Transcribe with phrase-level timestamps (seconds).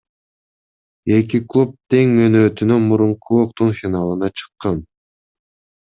[1.17, 4.85] Эки клуб тең мөөнөтүнөн мурун Кубоктун финалына чыккан.